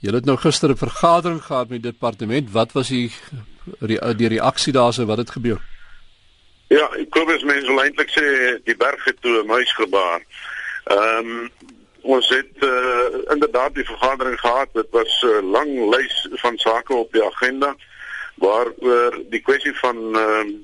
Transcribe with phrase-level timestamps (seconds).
[0.00, 2.50] Julle het nou gister 'n vergadering gehad met die departement.
[2.50, 3.12] Wat was die
[4.16, 5.60] die reaksie daarse wat het gebeur?
[6.68, 8.26] Ja, glo as mense eintlik sê
[8.64, 10.20] die berg het toe 'n muis gebaar.
[10.84, 11.50] Ehm um,
[12.00, 14.68] ons het uh, inderdaad die vergadering gehad.
[14.72, 17.76] Dit was 'n uh, lang lys van sake op die agenda
[18.34, 20.54] waaroor die kwessie van ehm uh,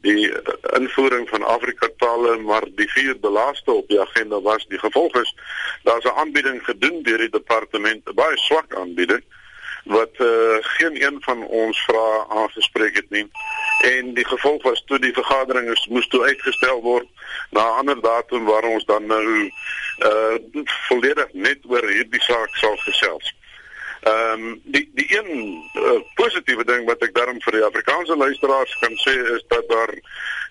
[0.00, 0.32] die
[0.76, 5.34] invoering van Afrika tale maar die vierde laaste op die agenda was die gevolg is
[5.82, 9.22] daar's 'n aanbieding gedoen deur die departement 'n baie swak aanbieding
[9.84, 13.30] wat uh, geen een van ons vrae aangespreek het nie
[13.80, 17.08] en die gevolg was toe die vergadering is moes toe uitgestel word
[17.50, 19.50] na 'n ander datum waar ons dan nou
[19.98, 20.34] uh
[20.88, 23.34] volledig net oor hierdie saak sal gesels.
[24.00, 28.72] Ehm um, die die een uh, positiewe ding wat ek daarom vir die Afrikaanse luisteraars
[28.80, 29.92] kan sê is dat daar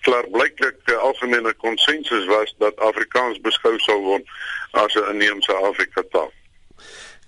[0.05, 4.25] klaarblyklik 'n uh, algemene konsensus was dat Afrikaans beskou sou word
[4.71, 6.31] as 'n inheemse Afrika taal.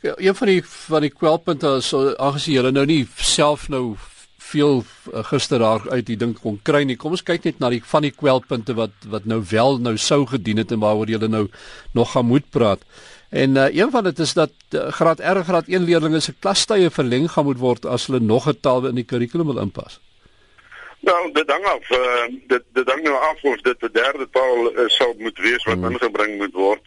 [0.01, 3.97] Ja, een van die van die kwelpunte is aangesien julle nou nie self nou
[4.51, 6.97] veel uh, gister daar uit die ding kon kry nie.
[6.99, 10.25] Kom ons kyk net na die van die kwelpunte wat wat nou wel nou sou
[10.29, 11.47] gedien het en waaroor julle nou
[11.97, 12.83] nog gaan moet praat.
[13.31, 16.89] En uh, een van dit is dat uh, graad R graad 1 leerders se klastye
[16.91, 19.99] verleng gaan moet word as hulle nog 'n taal in die kurrikulum wil inpas.
[20.99, 21.89] Nou, dit hang af.
[21.89, 25.63] Uh, dit dit hang nou af of dit 'n derde taal uh, sou moet wees
[25.63, 25.91] wat hmm.
[25.91, 26.81] ingebring moet word.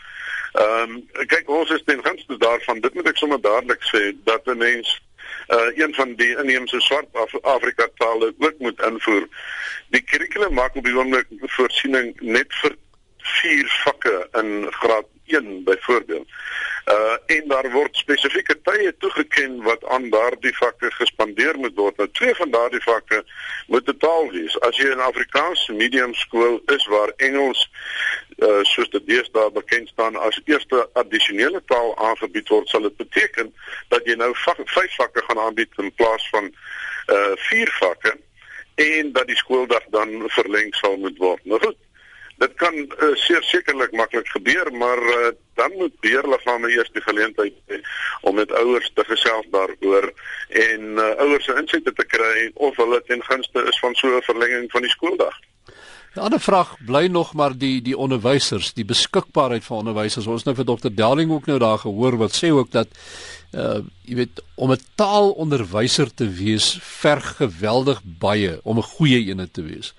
[0.53, 2.81] Ehm um, kyk ons is ten gunste daarvan.
[2.81, 5.03] Dit moet ek sommer dadelik sê dat 'n mens
[5.49, 9.27] uh een van die inheemse swart Af Afrika tale ook moet invoer.
[9.89, 12.77] Die kurrikulum maak op die oomblik voorsiening net vir
[13.19, 16.29] vier vakke in graad 1 byvoorbeeld.
[16.85, 21.97] Uh en daar word spesifieke tye toegeken wat aan daardie vakke gespandeer moet word.
[21.97, 23.25] Nou twee van daardie vakke
[23.67, 24.59] moet totaal wees.
[24.61, 27.71] As jy in Afrikaanse medium skool is waar Engels
[28.39, 33.55] uh soos dit deesdae bekend staan as eerste addisionele taal aangebied word, sal dit beteken
[33.89, 36.53] dat jy nou vak, vyf vakke gaan aanbied in plaas van
[37.13, 38.17] uh vier vakke
[38.75, 41.45] en dat die skooldag dan verleng sal moet word.
[41.45, 41.77] Nou goed,
[42.43, 47.55] dit kan uh, seker sekerlik maklik gebeur maar uh, dan moet beheerliggame eers die geleentheid
[47.71, 47.81] hê
[48.23, 50.11] om met ouers te gesels daaroor
[50.49, 54.29] en uh, ouers se insette te kry of hulle ten gunste is van so 'n
[54.31, 55.37] verlenging van die skooldag.
[56.15, 60.27] 'n Ander vraag bly nog maar die die onderwysers, die beskikbaarheid van onderwysers.
[60.27, 60.91] Ons nou vir Dr.
[60.95, 62.89] Darling ook nou daar gehoor wat sê ook dat
[63.55, 69.51] uh jy weet om 'n taalonderwyser te wees verg geweldig baie om 'n goeie een
[69.51, 69.95] te wees.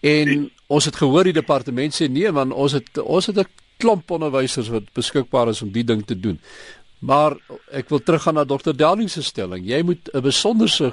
[0.00, 3.48] En ons het gehoor die departement sê nee man, ons het ons het 'n
[3.78, 6.38] klomp onderwysers wat beskikbaar is om die ding te doen.
[6.98, 7.36] Maar
[7.70, 9.66] ek wil teruggaan na dokter Downing se stelling.
[9.66, 10.92] Jy moet 'n besonderse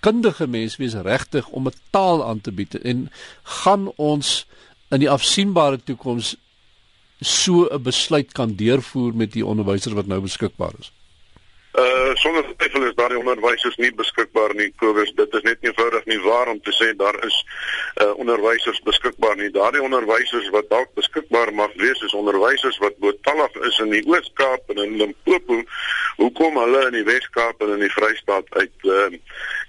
[0.00, 3.10] kundige mens wees regtig om 'n taal aan te bied en
[3.42, 4.46] gaan ons
[4.90, 6.36] in die afsienbare toekoms
[7.20, 10.92] so 'n besluit kan deurvoer met die onderwysers wat nou beskikbaar is.
[11.76, 14.70] Uh sonder twyfel is daardie onderwysers nie beskikbaar nie.
[14.80, 17.36] Kobus, dit is net eenvoudig nie waar om te sê daar is
[18.00, 19.50] uh onderwysers beskikbaar nie.
[19.52, 24.72] Daardie onderwysers wat dalk beskikbaar mag wees is onderwysers wat bootallig is in die Oos-Kaap
[24.72, 25.60] en in Limpopo.
[26.16, 29.12] Hoekom hulle in die Wes-Kaap en in die Vrystaat uit uh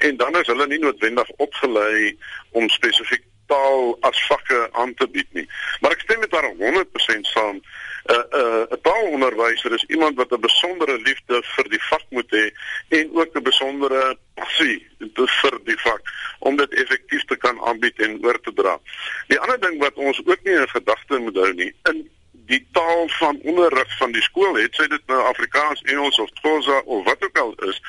[0.07, 2.13] en dan is hulle nie noodwendig opgelei
[2.55, 5.47] om spesifiek taal as vakke aan te bied nie.
[5.81, 7.59] Maar ek stem met haar 100% saam.
[8.07, 12.31] 'n uh, 'n uh, taalonderwyser is iemand wat 'n besondere liefde vir die vak moet
[12.31, 12.51] hê
[12.89, 16.01] en ook 'n besondere passie vir die vak
[16.39, 18.79] om dit effektief te kan aanbied en oor te dra.
[19.27, 23.09] Die ander ding wat ons ook nie in gedagte moet hou nie, in die taal
[23.09, 27.23] van onderrig van die skool, het sy dit nou Afrikaans, Engels of Xhosa of wat
[27.23, 27.81] ook al is,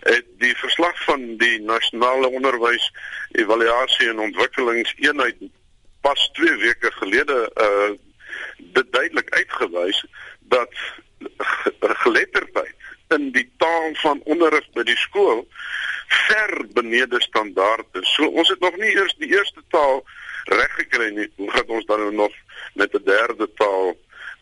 [0.00, 2.92] het die verslag van die nasionale onderwys
[3.32, 5.36] evaluasie en ontwikkelingseenheid
[6.00, 7.96] pas 2 weke gelede uh
[8.58, 10.04] dit duidelik uitgewys
[10.48, 10.72] dat
[11.80, 12.74] geletterdheid
[13.08, 15.46] in die taal van onderrig by die skool
[16.08, 18.14] ver benede standaard is.
[18.14, 20.02] So ons het nog nie eers die eerste taal
[20.44, 21.28] reg gekry nie.
[21.36, 22.34] Hoe gaan ons dan nou nog
[22.74, 23.96] met 'n derde taal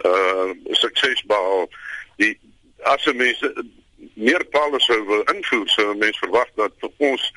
[0.04, 1.68] uh sukses behaal?
[2.16, 2.38] Die
[2.82, 3.64] as mense
[4.14, 7.32] meer tale sou wil invoer, sou mense verwag dat ons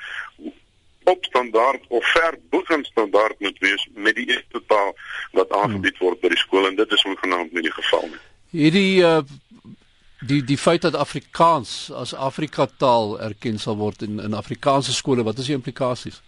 [1.04, 4.96] op standaard of ver bo kan standaard moet wees met die eerste taal
[5.32, 6.06] wat aangebied hmm.
[6.06, 8.17] word by die skool en dit is ongenaamd nie die geval nie.
[8.50, 9.20] Hierdie uh
[10.20, 15.22] die die feit dat Afrikaans as Afrika taal erken sal word in in Afrikaanse skole,
[15.22, 16.22] wat is die implikasies?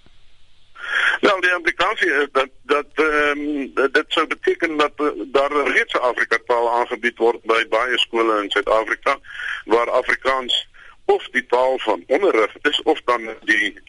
[1.21, 5.95] Wel, die implikasie is dat dat ehm um, dit sou beteken dat uh, daar reeds
[5.95, 9.19] 'n Afrika taal aangebied word by baie skole in Suid-Afrika
[9.65, 10.69] waar Afrikaans
[11.05, 13.81] of die taal van onderrig is of dan die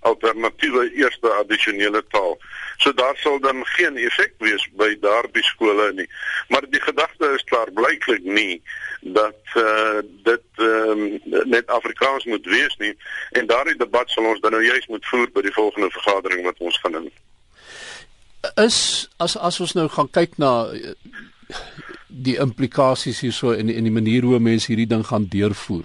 [0.00, 2.38] alternatiewe eerste addisionele taal.
[2.76, 6.08] So daar sal dan geen effek wees by daardie skole nie.
[6.48, 8.62] Maar die gedagte is klaar blyklik nie
[9.00, 12.94] dat uh, dit um, net Afrikaans moet wees nie
[13.30, 16.58] en daardie debat sal ons dan nou juis moet voer by die volgende vergadering wat
[16.58, 17.10] ons gaan hê.
[18.62, 20.94] Is as as ons nou gaan kyk na uh,
[22.06, 25.84] die implikasies hierso en en die manier hoe mense hierdie ding gaan deurvoer.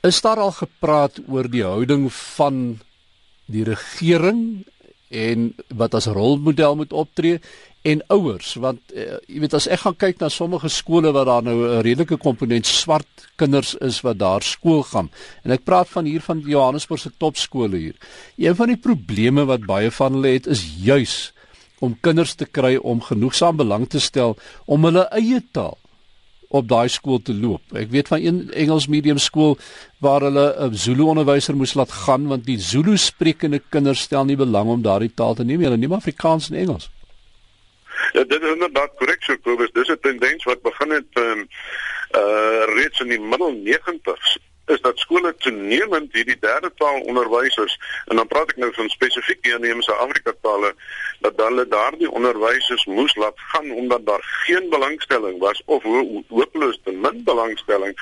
[0.00, 2.78] Is daar al gepraat oor die houding van
[3.52, 4.64] die regering
[5.10, 7.40] en wat as rolmodel moet optree
[7.82, 11.44] en ouers want uh, jy weet as ek gaan kyk na sommige skole waar daar
[11.44, 15.10] nou 'n redelike komponent swart kinders is wat daar skool gaan
[15.44, 17.96] en ek praat van hier van Johannesburg se topskole hier.
[18.38, 21.32] Een van die probleme wat baie van hulle het is juis
[21.80, 25.76] om kinders te kry om genoegsaam belang te stel om hulle eie taal
[26.50, 27.62] op daai skool te loop.
[27.78, 29.58] Ek weet van een Engels medium skool
[30.02, 34.36] waar hulle 'n Zulu onderwyser moes laat gaan want die Zulu sprekende kinders stel nie
[34.36, 35.62] belang om daardie taal te neem.
[35.62, 36.90] Hulle neem Afrikaans en Engels.
[38.12, 39.72] Ja, dit is inderdaad korrek so Kobus.
[39.72, 41.48] Dis 'n tendens wat begin het um,
[42.14, 44.38] uh reeds in die middel 90s
[44.70, 49.42] is dat skole toenemend hierdie derde taal onderwysers en dan praat ek nou van spesifiek
[49.46, 50.74] die inheemse Afrika tale
[51.24, 56.80] dat hulle daardie onderwysers moes laat gaan omdat daar geen belangstelling was of ho hopeloos
[56.84, 57.96] te min belangstelling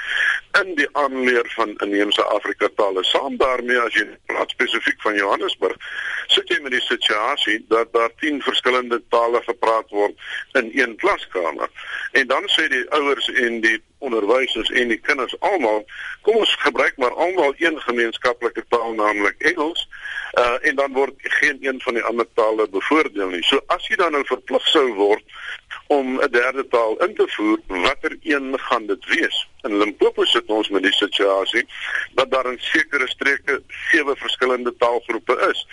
[0.60, 3.04] in die aanleer van inheemse Afrika tale.
[3.04, 5.76] Saam daarmee as jy praat spesifiek van Johannesburg,
[6.34, 10.28] sit jy met die situasie dat daar 10 verskillende tale gepraat word
[10.60, 11.70] in een klaskamer.
[12.12, 15.84] En dan sê die ouers en die onderwysers en die kinders almal,
[16.22, 19.88] kom ons gebruik maar almal een gemeenskaplike taal naamlik Engels.
[20.38, 23.42] Uh en dan word geen een van die ander tale bevoordeel nie.
[23.42, 25.24] So as jy dan nou verplig sou word
[25.88, 29.48] om 'n derde taal in te voer, watter een gaan dit wees?
[29.62, 31.66] In Limpopo sit ons met die situasie
[32.14, 35.66] dat daar in sekere streke sewe verskillende taalgroepe is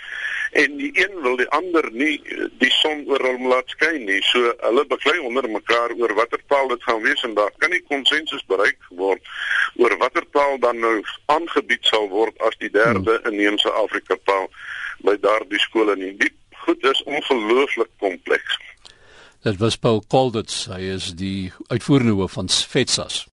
[0.52, 2.16] en die een wil die ander nie
[2.62, 4.22] die son oor hom laat skyn nie.
[4.30, 7.82] So hulle beklei onder mekaar oor watter taal dit gaan wees en daar kan nie
[7.88, 9.22] konsensus bereik word
[9.76, 10.94] oor watter taal dan nou
[11.34, 14.48] aangebied sal word as die derde inheemse Afrika taal
[15.04, 16.14] by daardie skole nie.
[16.16, 16.32] Die
[16.64, 18.56] goed is ongelooflik kompleks.
[19.46, 23.28] Dit was Paul Colditz, hy is die uitvoerende hoof van FETSAS.